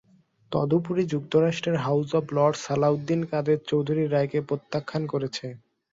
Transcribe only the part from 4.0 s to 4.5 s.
রায়কে